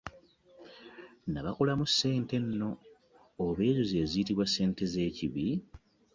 [1.31, 2.71] Nabakolamu ssente nno!
[3.45, 5.45] Oba ezo ze ziyitibwa ssente z'ekibi?